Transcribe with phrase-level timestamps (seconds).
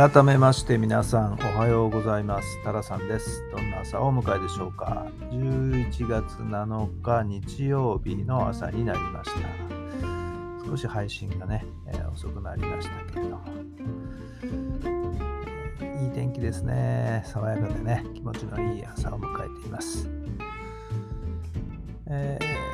[0.00, 2.64] 改めまして皆さんおはようございます。
[2.64, 3.44] タラさんです。
[3.50, 5.06] どんな朝をお迎えでしょうか。
[5.30, 10.64] 11月7日日曜日の朝になりました。
[10.64, 13.44] 少し配信がね、えー、遅くなりましたけれども、
[16.02, 17.22] いい天気ですね。
[17.26, 20.08] 爽やかでね気持ちのいい朝を迎えています、
[22.06, 22.69] えー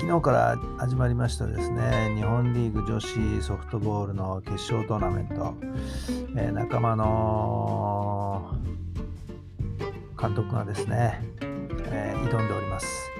[0.00, 5.54] 昨日から始まりましたですね、日本リーグ女子ソフトボールの決勝トーナメント、
[6.38, 8.56] えー、仲間の
[10.18, 13.10] 監督がですね、えー、挑んでおります。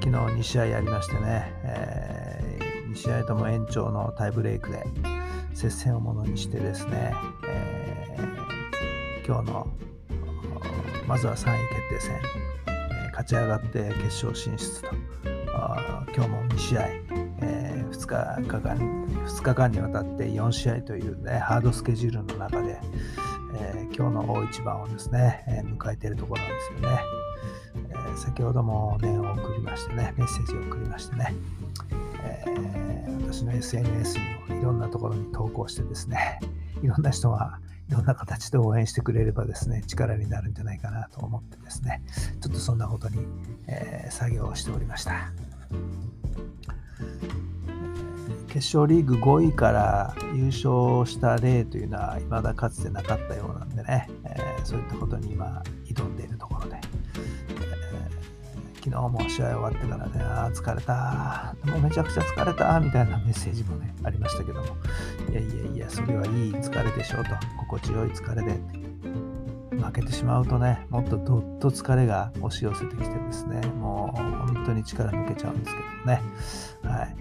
[0.00, 4.86] 昨日2試合やりましてね、えー、2試合とも延長のタイブレークで
[5.54, 7.14] 接戦をものにしてですね、
[7.48, 9.66] えー、今日の
[11.08, 12.16] まずは3位決定戦、
[12.68, 15.27] え勝ち上がって決勝進出と。
[16.14, 16.86] 今日も2試合、
[17.42, 22.78] えー、2, 日間2日間にわたって4試合という、ね、ハードスケジュールの中で、
[23.56, 27.00] えー、今日の大一番をですね、えー、迎えているところなんですよね、
[27.90, 31.34] えー、先ほども念を送りましてね、メッセージを送りましてね、
[32.22, 32.44] え、
[33.22, 36.40] 私の SNS にもいろんなところに投稿してですね、
[36.82, 42.02] いろんな人がいろんな形で応援してくれればですね、力になるんじゃないかなと思ってですね、
[42.40, 43.26] ちょっとそんなことに、
[43.66, 45.32] え、作業をしておりました。
[48.48, 64.66] 決勝リーグ5位から優勝した例というのは未だかつてなかったようなんでね、えー、そういったことに今挑んでいるところで、えー、昨日も試合終わってからね、あ疲れた、もうめちゃくちゃ疲れたみたいなメッセージもね、ありましたけども、
[65.30, 68.77] いやいやいや、それはいい疲れでしょうと、心地よい疲れで。
[69.78, 76.22] 負けてしまうとね、もっとどっと疲れが押し寄せてきてですね、もう本当に力抜けちゃうんですけどね、
[76.82, 77.16] はい、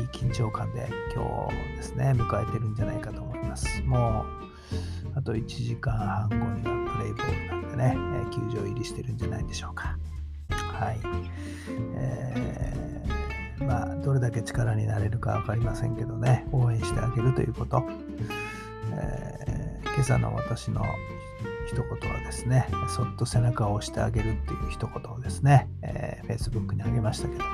[0.00, 3.82] いい緊張感で今日ですね、迎えてるんじゃないかと思います。
[3.82, 4.24] も
[5.14, 6.42] う、あと1時間半後に
[6.86, 7.96] はプレイボールなんでね、
[8.30, 9.98] 球場入りしてるんじゃないでしょうか。
[10.50, 11.00] はい。
[11.96, 17.82] えー、まあ、どれだけ力になれるか分かりませんけどね、応援してあげるということ。
[18.92, 20.84] えー、今朝の私の
[21.68, 27.50] 一言はですね、そっと背中を押してあげるっていう一言をですね、えー、Facebook にあげましたけども、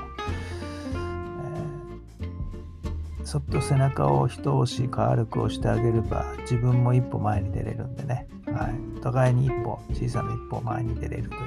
[3.19, 11.41] えー、そっと背中を一押し軽く押してあげれば自分も一歩前に出れるんでね、はい、お互いに一歩、小さな一歩前に出れるという、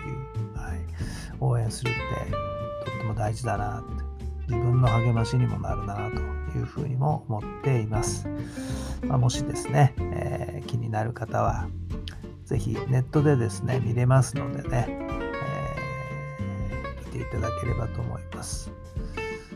[0.57, 0.79] はい、
[1.39, 2.01] 応援するって
[2.91, 4.03] とっても大事だなって、
[4.49, 5.95] 自分の励ましにもなるな
[6.51, 8.27] というふうにも思っています。
[9.05, 11.69] まあ、もしですね、えー、気になる方は、
[12.47, 18.71] ぜひネットでですね、見れますのでね、えー、見ていただければと思います。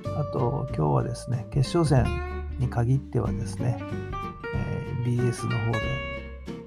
[0.04, 2.06] あと、今日はですね、決勝戦
[2.60, 3.82] に限ってはですね、
[4.54, 5.80] えー、BS の方で、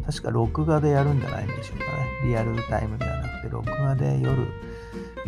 [0.07, 1.91] 確か録画でやるんじゃないんでしょうかね。
[2.25, 4.49] リアルタイムではなくて、録画で夜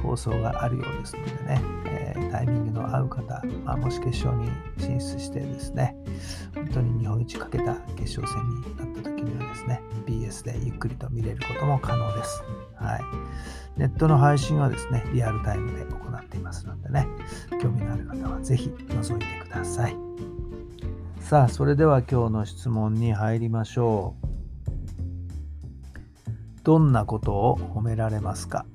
[0.03, 2.06] 放送があるようですのでね、えー、
[2.37, 5.97] タイミングの合う方、まあ、もし決勝に進出してですね、
[6.55, 12.43] 本当に日本一かけた決勝戦になった時にはですね、BS でゆっくりと見れることも可能です。
[12.75, 13.01] はい。
[13.79, 17.09] ネットの配信はですね、リアルタイムで行っていますのでね、
[17.63, 19.97] 興味のある方はぜひ覗いてください。
[21.21, 24.27] さあ、それでは今日の質問に入りましょう。
[26.65, 28.67] どんなことを褒められますか？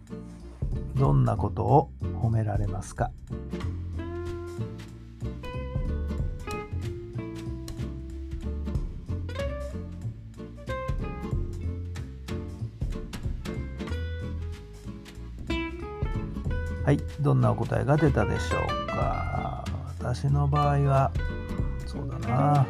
[1.02, 1.90] どんなことを
[2.22, 3.10] 褒められますか？
[16.86, 19.66] はい、どんなお答えが出たでしょうか？
[19.98, 21.12] 私の場合は、
[21.88, 22.28] そうだな。
[22.28, 22.66] やっ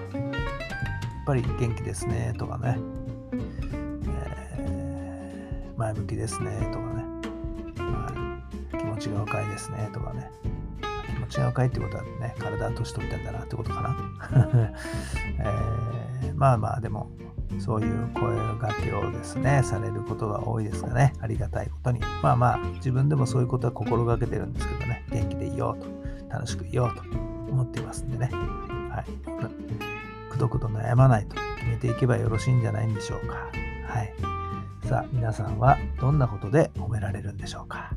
[1.26, 2.78] ぱり元気ですねとかね、
[4.58, 7.01] えー、前向きですねとかね、
[9.02, 10.30] 気持ちが若いですねとかね。
[11.08, 13.98] 気持ちが若いってことはね、体年取ってんだなってことかな。
[16.22, 17.10] えー、まあまあ、でも、
[17.58, 22.00] そういう声がけをですね、されることが多いですがね、ありがたいことに。
[22.22, 25.88] まあまあ、自分でもそういうことは心がけてるんですけどね、元気でいようと、
[26.30, 27.02] 楽しくいようと
[27.52, 28.30] 思っていますんでね、
[28.92, 33.50] はい、くどくど悩まないと決めていけばよろしいんじゃないんでしょうか。
[33.88, 34.14] はい。
[34.88, 37.92] さあ、皆さんはどんなことで褒められるんでしょうか。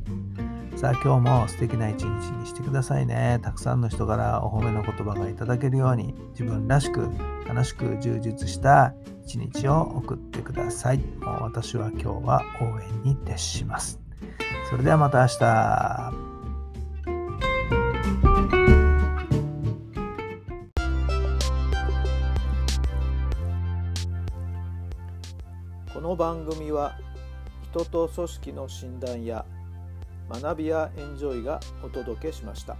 [0.84, 3.40] さあ、今日も素敵な一日にしてくださいね。
[3.42, 7.08] たくさんの人からお褒めの言葉がいただけるように、自分らしく
[7.48, 8.92] 楽しく充実した
[9.24, 10.98] 一日を送ってください。
[10.98, 13.98] もう私は今日は応援に徹します。
[14.68, 16.12] それではまた明日。
[25.94, 26.98] この番組は
[27.70, 29.46] 人と組織の診断や
[30.30, 32.76] 学びやエンジョイがお届けしました。